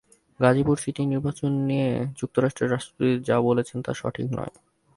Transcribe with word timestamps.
Gazipur 0.39 0.77
city 0.79 1.03
নির্বাচন 1.05 1.51
নিয়ে 1.69 1.89
যুক্তরাষ্ট্রের 2.19 2.71
রাষ্ট্রদূত 2.71 3.19
যা 3.27 3.37
বলেছেন 3.47 3.77
তা 3.81 3.91
সঠিক 3.93 4.27
নয়। 4.37 4.53